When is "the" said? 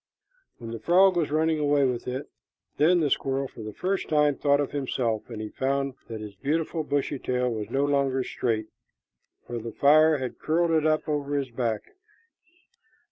0.71-0.79, 3.01-3.11, 3.61-3.71, 9.59-9.71